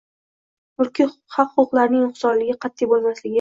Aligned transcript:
Mulkiy 0.81 1.07
haq-huquqlarning 1.35 2.01
nuqsonliligi, 2.07 2.57
qat’iy 2.67 2.91
bo‘lmasligi 2.95 3.29